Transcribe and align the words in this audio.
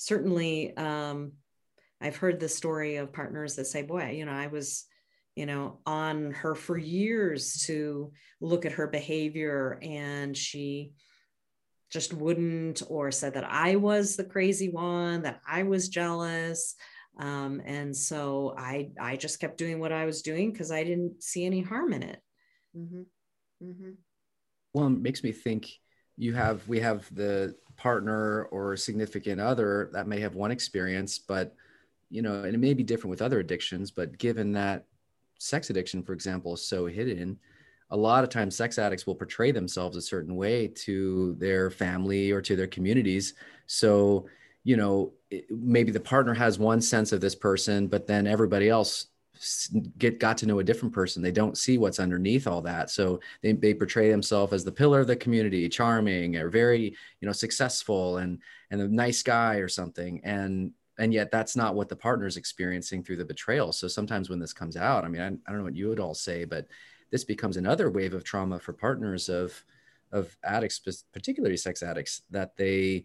certainly 0.00 0.74
um, 0.78 1.32
I've 2.00 2.16
heard 2.16 2.40
the 2.40 2.48
story 2.48 2.96
of 2.96 3.12
partners 3.12 3.56
that 3.56 3.66
say, 3.66 3.82
boy, 3.82 4.12
you 4.16 4.24
know, 4.24 4.32
I 4.32 4.46
was, 4.46 4.86
you 5.36 5.44
know, 5.44 5.80
on 5.84 6.30
her 6.30 6.54
for 6.54 6.78
years 6.78 7.64
to 7.66 8.10
look 8.40 8.64
at 8.64 8.72
her 8.72 8.86
behavior 8.86 9.78
and 9.82 10.34
she 10.34 10.92
just 11.90 12.14
wouldn't, 12.14 12.82
or 12.88 13.10
said 13.10 13.34
that 13.34 13.44
I 13.44 13.76
was 13.76 14.16
the 14.16 14.24
crazy 14.24 14.70
one, 14.70 15.22
that 15.22 15.42
I 15.46 15.64
was 15.64 15.90
jealous. 15.90 16.76
Um, 17.18 17.60
and 17.66 17.94
so 17.94 18.54
I, 18.56 18.92
I 18.98 19.16
just 19.16 19.38
kept 19.38 19.58
doing 19.58 19.80
what 19.80 19.92
I 19.92 20.06
was 20.06 20.22
doing 20.22 20.50
because 20.50 20.72
I 20.72 20.82
didn't 20.82 21.22
see 21.22 21.44
any 21.44 21.60
harm 21.60 21.92
in 21.92 22.02
it. 22.04 22.20
Mm-hmm. 22.74 23.02
Mm-hmm. 23.68 23.90
Well, 24.72 24.86
it 24.86 24.90
makes 24.90 25.22
me 25.22 25.32
think 25.32 25.68
you 26.16 26.32
have, 26.32 26.66
we 26.66 26.80
have 26.80 27.06
the 27.14 27.54
partner 27.80 28.44
or 28.50 28.76
significant 28.76 29.40
other 29.40 29.88
that 29.94 30.06
may 30.06 30.20
have 30.20 30.34
one 30.34 30.50
experience, 30.50 31.18
but 31.18 31.54
you 32.10 32.20
know, 32.20 32.42
and 32.42 32.54
it 32.54 32.58
may 32.58 32.74
be 32.74 32.82
different 32.82 33.10
with 33.10 33.22
other 33.22 33.38
addictions, 33.38 33.90
but 33.90 34.18
given 34.18 34.52
that 34.52 34.84
sex 35.38 35.70
addiction, 35.70 36.02
for 36.02 36.12
example, 36.12 36.52
is 36.52 36.66
so 36.66 36.84
hidden, 36.84 37.38
a 37.90 37.96
lot 37.96 38.22
of 38.22 38.28
times 38.28 38.54
sex 38.54 38.78
addicts 38.78 39.06
will 39.06 39.14
portray 39.14 39.50
themselves 39.50 39.96
a 39.96 40.02
certain 40.02 40.36
way 40.36 40.68
to 40.68 41.34
their 41.38 41.70
family 41.70 42.30
or 42.30 42.42
to 42.42 42.54
their 42.54 42.66
communities. 42.66 43.32
So, 43.66 44.26
you 44.62 44.76
know, 44.76 45.14
maybe 45.48 45.90
the 45.90 46.00
partner 46.00 46.34
has 46.34 46.58
one 46.58 46.82
sense 46.82 47.12
of 47.12 47.22
this 47.22 47.34
person, 47.34 47.86
but 47.86 48.06
then 48.06 48.26
everybody 48.26 48.68
else 48.68 49.06
get 49.98 50.18
got 50.18 50.36
to 50.38 50.46
know 50.46 50.58
a 50.58 50.64
different 50.64 50.94
person. 50.94 51.22
They 51.22 51.32
don't 51.32 51.56
see 51.56 51.78
what's 51.78 52.00
underneath 52.00 52.46
all 52.46 52.60
that. 52.62 52.90
So 52.90 53.20
they, 53.42 53.52
they 53.52 53.74
portray 53.74 54.10
themselves 54.10 54.52
as 54.52 54.64
the 54.64 54.72
pillar 54.72 55.00
of 55.00 55.06
the 55.06 55.16
community 55.16 55.68
charming 55.68 56.36
or 56.36 56.48
very 56.48 56.94
you 57.20 57.26
know 57.26 57.32
successful 57.32 58.18
and 58.18 58.38
and 58.70 58.80
a 58.80 58.88
nice 58.88 59.22
guy 59.22 59.56
or 59.56 59.68
something. 59.68 60.20
And 60.24 60.72
and 60.98 61.14
yet 61.14 61.30
that's 61.30 61.56
not 61.56 61.74
what 61.74 61.88
the 61.88 61.96
partner 61.96 62.26
is 62.26 62.36
experiencing 62.36 63.02
through 63.02 63.16
the 63.16 63.24
betrayal. 63.24 63.72
So 63.72 63.88
sometimes 63.88 64.28
when 64.28 64.38
this 64.38 64.52
comes 64.52 64.76
out 64.76 65.04
i 65.04 65.08
mean 65.08 65.22
I, 65.22 65.26
I 65.26 65.30
don't 65.50 65.58
know 65.58 65.64
what 65.64 65.76
you 65.76 65.88
would 65.88 66.00
all 66.00 66.14
say 66.14 66.44
but 66.44 66.66
this 67.10 67.24
becomes 67.24 67.56
another 67.56 67.90
wave 67.90 68.14
of 68.14 68.24
trauma 68.24 68.58
for 68.58 68.72
partners 68.72 69.28
of 69.28 69.64
of 70.12 70.36
addicts 70.44 70.80
particularly 71.12 71.56
sex 71.56 71.82
addicts 71.82 72.22
that 72.30 72.56
they 72.56 73.04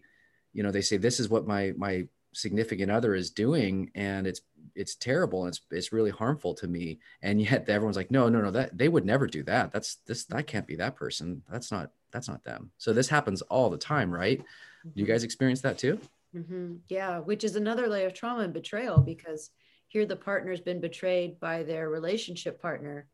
you 0.52 0.62
know 0.62 0.70
they 0.70 0.80
say 0.82 0.96
this 0.96 1.20
is 1.20 1.28
what 1.28 1.46
my 1.46 1.72
my 1.76 2.06
significant 2.32 2.90
other 2.90 3.14
is 3.14 3.30
doing 3.30 3.90
and 3.94 4.26
it's 4.26 4.42
it's 4.76 4.94
terrible 4.94 5.44
and 5.44 5.48
it's 5.48 5.60
it's 5.70 5.92
really 5.92 6.10
harmful 6.10 6.54
to 6.54 6.66
me. 6.66 6.98
And 7.22 7.40
yet 7.40 7.68
everyone's 7.68 7.96
like 7.96 8.10
no 8.10 8.28
no 8.28 8.40
no 8.40 8.50
that 8.50 8.76
they 8.76 8.88
would 8.88 9.04
never 9.04 9.26
do 9.26 9.42
that. 9.44 9.72
That's 9.72 9.96
this 10.06 10.24
that 10.26 10.46
can't 10.46 10.66
be 10.66 10.76
that 10.76 10.96
person. 10.96 11.42
That's 11.50 11.72
not 11.72 11.90
that's 12.10 12.28
not 12.28 12.44
them. 12.44 12.70
So 12.78 12.92
this 12.92 13.08
happens 13.08 13.42
all 13.42 13.70
the 13.70 13.78
time 13.78 14.10
right? 14.10 14.38
Mm-hmm. 14.38 14.90
do 14.90 15.00
you 15.00 15.06
guys 15.06 15.24
experience 15.24 15.60
that 15.62 15.78
too? 15.78 15.98
Mm-hmm. 16.34 16.74
yeah 16.88 17.18
which 17.18 17.44
is 17.44 17.56
another 17.56 17.86
layer 17.86 18.08
of 18.08 18.12
trauma 18.12 18.42
and 18.42 18.52
betrayal 18.52 18.98
because 18.98 19.50
here 19.88 20.04
the 20.04 20.16
partner's 20.16 20.60
been 20.60 20.82
betrayed 20.82 21.40
by 21.40 21.62
their 21.62 21.88
relationship 21.88 22.60
partner 22.60 23.06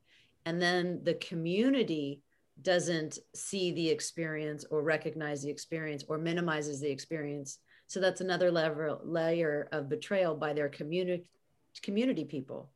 and 0.44 0.60
then 0.60 1.00
the 1.04 1.14
community 1.14 2.20
doesn't 2.60 3.18
see 3.34 3.72
the 3.72 3.88
experience 3.88 4.64
or 4.70 4.82
recognize 4.82 5.42
the 5.42 5.50
experience 5.50 6.04
or 6.08 6.18
minimizes 6.18 6.80
the 6.80 6.90
experience. 6.90 7.58
So 7.86 8.00
that's 8.00 8.20
another 8.20 8.50
level 8.50 9.00
layer 9.04 9.68
of 9.72 9.88
betrayal 9.88 10.34
by 10.34 10.52
their 10.52 10.68
community 10.68 11.24
community 11.80 12.24
people. 12.24 12.70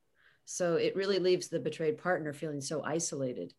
So 0.45 0.77
it 0.77 0.97
really 0.97 1.19
leaves 1.19 1.49
the 1.49 1.59
betrayed 1.59 1.99
partner 1.99 2.33
feeling 2.33 2.61
so 2.61 2.83
isolated. 2.85 3.53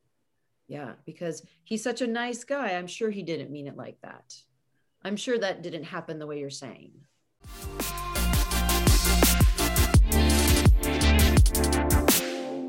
Yeah, 0.68 0.94
because 1.06 1.44
he's 1.64 1.84
such 1.84 2.02
a 2.02 2.08
nice 2.08 2.44
guy. 2.44 2.72
I'm 2.72 2.88
sure 2.88 3.10
he 3.10 3.24
didn't 3.24 3.52
mean 3.52 3.68
it 3.68 3.78
like 3.78 4.02
that. 4.02 4.36
I'm 5.04 5.16
sure 5.16 5.38
that 5.38 5.62
didn't 5.62 5.84
happen 5.84 6.20
the 6.20 6.28
way 6.28 6.40
you're 6.40 6.50
saying. 6.50 6.92